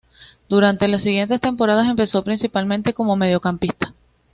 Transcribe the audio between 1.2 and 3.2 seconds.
temporadas empezó principalmente como